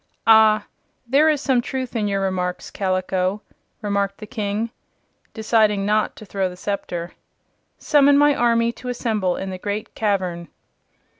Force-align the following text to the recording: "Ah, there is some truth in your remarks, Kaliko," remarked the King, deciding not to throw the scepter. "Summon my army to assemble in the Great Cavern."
"Ah, 0.25 0.65
there 1.05 1.29
is 1.29 1.41
some 1.41 1.61
truth 1.61 1.95
in 1.95 2.07
your 2.07 2.21
remarks, 2.21 2.71
Kaliko," 2.71 3.41
remarked 3.83 4.17
the 4.17 4.25
King, 4.25 4.71
deciding 5.31 5.85
not 5.85 6.15
to 6.15 6.25
throw 6.25 6.49
the 6.49 6.57
scepter. 6.57 7.11
"Summon 7.77 8.17
my 8.17 8.33
army 8.33 8.71
to 8.71 8.89
assemble 8.89 9.35
in 9.35 9.51
the 9.51 9.59
Great 9.59 9.93
Cavern." 9.93 10.47